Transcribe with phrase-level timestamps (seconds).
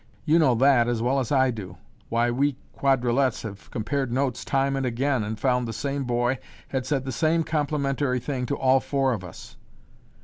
[0.25, 1.77] You know that as well as I do.
[2.09, 6.39] Why, we Quadralettes have compared notes time and again and found the same boy
[6.69, 9.57] had said the same complimentary thing to all four of us."